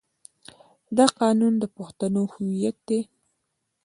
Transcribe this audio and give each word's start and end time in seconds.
دا 0.97 1.05
قانون 1.19 1.53
د 1.59 1.63
پښتنو 1.75 2.21
هویت 2.33 2.77
دی. 2.87 2.99